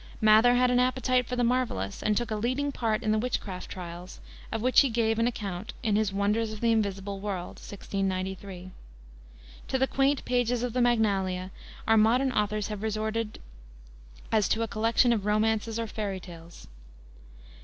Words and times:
Mather 0.19 0.55
had 0.55 0.71
an 0.71 0.79
appetite 0.79 1.27
for 1.27 1.35
the 1.35 1.43
marvelous, 1.43 2.01
and 2.01 2.17
took 2.17 2.31
a 2.31 2.35
leading 2.35 2.71
part 2.71 3.03
in 3.03 3.11
the 3.11 3.19
witchcraft 3.19 3.69
trials, 3.69 4.19
of 4.51 4.59
which 4.59 4.79
he 4.79 4.89
gave 4.89 5.19
an 5.19 5.27
account 5.27 5.73
in 5.83 5.95
his 5.95 6.11
Wonders 6.11 6.51
of 6.51 6.59
the 6.59 6.71
Invisible 6.71 7.19
World, 7.19 7.57
1693. 7.59 8.71
To 9.67 9.77
the 9.77 9.85
quaint 9.85 10.25
pages 10.25 10.63
of 10.63 10.73
the 10.73 10.81
Magnalia 10.81 11.51
our 11.87 11.97
modern 11.97 12.31
authors 12.31 12.69
have 12.69 12.81
resorted 12.81 13.39
as 14.31 14.47
to 14.49 14.63
a 14.63 14.67
collection 14.67 15.13
of 15.13 15.27
romances 15.27 15.77
or 15.77 15.85
fairy 15.85 16.19
tales. 16.19 16.65